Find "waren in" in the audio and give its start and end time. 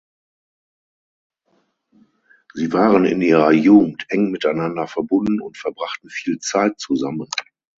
2.73-3.21